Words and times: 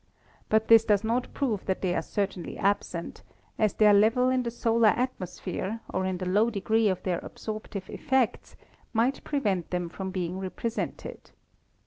But 0.49 0.67
this 0.67 0.83
does 0.83 1.03
not 1.03 1.31
prove 1.31 1.67
that 1.67 1.83
they 1.83 1.93
are 1.93 2.01
certainly 2.01 2.57
absent, 2.57 3.21
as 3.59 3.75
their 3.75 3.93
level 3.93 4.29
in 4.31 4.41
the 4.41 4.49
solar 4.49 4.87
atmosphere, 4.87 5.81
or 5.93 6.11
the 6.11 6.25
low 6.25 6.49
degree 6.49 6.87
of 6.87 7.03
their 7.03 7.19
absorptive 7.19 7.87
effects, 7.87 8.55
might 8.93 9.23
prevent 9.23 9.69
them 9.69 9.89
from 9.89 10.09
being 10.09 10.39
represented. 10.39 11.29